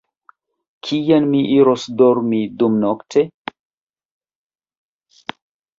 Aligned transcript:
Kien 0.87 1.27
mi 1.33 1.41
iros 1.59 1.85
dormi 2.01 2.41
dumnokte? 2.63 3.27